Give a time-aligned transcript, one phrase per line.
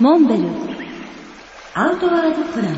[0.00, 0.48] モンベル
[1.74, 2.74] アウトワードプラン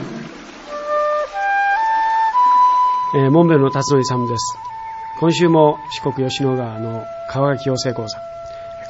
[3.15, 4.59] えー、モンベルの辰野勇です。
[5.19, 8.21] 今週も四国吉野川の川垣養成講座、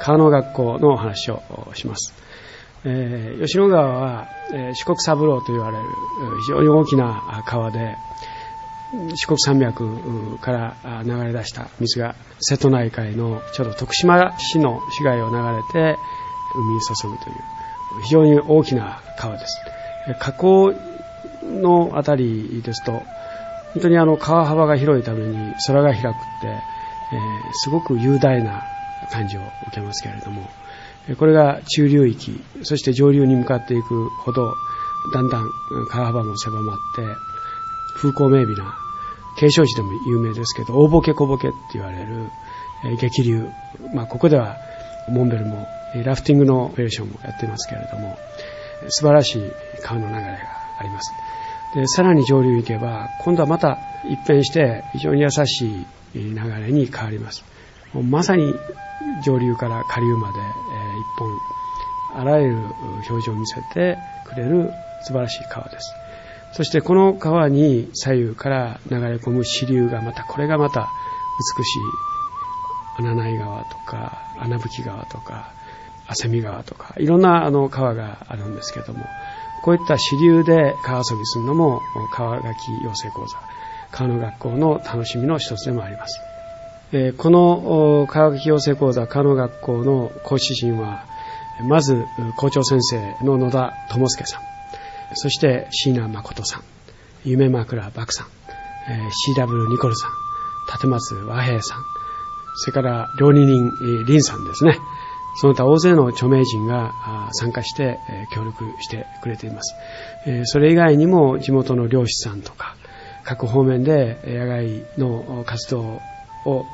[0.01, 1.41] 川の学校のお話を
[1.73, 2.13] します。
[2.83, 5.85] えー吉野川は、えー四国三郎と言われる
[6.41, 7.95] 非常に大きな川で、
[9.15, 10.75] 四国山脈から
[11.05, 15.97] 流れ出した水が瀬戸内海のちょうど徳島市の市街を流れて
[16.55, 17.56] 海に注ぐという
[18.03, 19.59] 非常に大きな川です。
[20.19, 20.73] 河口
[21.43, 23.01] のあたりですと
[23.77, 28.63] 本当にあの川幅が広いために空が広くって、えーすごく雄大な
[29.11, 30.49] 感じを受けますけれども、
[31.17, 34.53] これが中流域、そして上流に向かっていくほど、
[35.13, 35.49] だんだん
[35.89, 37.03] 川幅も狭まって、
[37.95, 38.75] 風光明媚な、
[39.37, 42.29] 景勝地でも有名ですけど、大ボケ小ボケって言われる、
[42.99, 43.47] 激流。
[43.93, 44.57] まあ、ここでは、
[45.09, 45.65] モンベルも、
[46.03, 48.17] ラフティングのオペレーションもやってますけれども、
[48.89, 49.51] 素晴らしい
[49.83, 50.27] 川の流れが
[50.79, 51.11] あります。
[51.75, 57.43] で、さらに上流行けば、今度はまた一変して非常に優しい流れに変わります。
[57.93, 58.53] もうまさに
[59.23, 62.57] 上流から下流まで、えー一本、あらゆる
[63.09, 64.71] 表情を見せてくれる
[65.03, 65.93] 素晴らしい川です。
[66.53, 70.89] そしてこの川に左右から流れ込む支流がまた、これがまた
[71.57, 71.81] 美しい
[72.99, 75.51] 穴内川とか、穴吹川とか、
[76.07, 79.05] 汗見川とか、いろんなあの川があるんですけども、
[79.63, 81.81] こういった支流で川遊びするのも
[82.13, 83.37] 川垣養成講座、
[83.91, 86.19] 川の学校の楽しみの一つでもあります。
[86.93, 91.03] えーこの川垣養成講座、川の学校の講師陣は、
[91.67, 92.05] まず
[92.37, 94.41] 校長先生の野田智介さん、
[95.15, 96.63] そして椎名誠さん、
[97.25, 98.27] 夢枕漠さん、
[98.89, 100.11] えー CW ニコルさん、
[100.71, 101.83] 立松和平さん、
[102.55, 103.67] それから料理人、
[104.01, 104.79] え林さんですね。
[105.39, 107.99] その他大勢の著名人が参加して、
[108.33, 109.75] 協力してくれています。
[110.45, 112.75] それ以外にも地元の漁師さんとか、
[113.23, 116.01] 各方面で野外の活動
[116.45, 116.65] を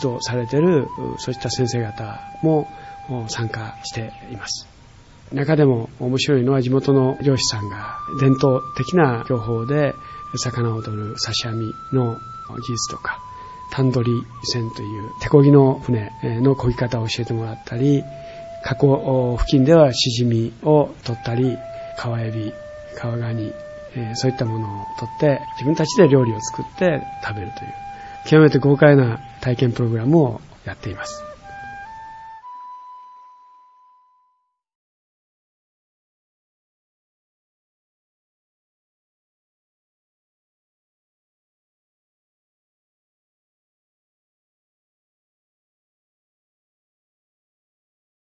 [0.00, 0.86] 指導されている、
[1.18, 2.68] そういった先生方も
[3.28, 4.68] 参加しています。
[5.32, 9.94] 中でも面白いのは地元の漁師さんが伝統的な漁法で
[10.36, 12.18] 魚を取る刺し網の
[12.50, 13.18] 技術とか、
[13.72, 14.12] タンドリ
[14.44, 16.12] 船という手漕ぎの船
[16.42, 18.04] の漕ぎ方を教えてもらったり、
[18.62, 21.56] 河口付近ではシジミを取ったり、
[21.98, 22.52] 川エビ、
[22.96, 23.52] 川ガニ、
[24.14, 27.74] そういったものを取って自分たちで料理を作って食べるという
[28.26, 31.31] 極めて豪快な体験プログラムをやっています。